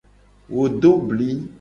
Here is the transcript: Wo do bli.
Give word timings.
Wo 0.53 0.63
do 0.81 0.93
bli. 1.07 1.29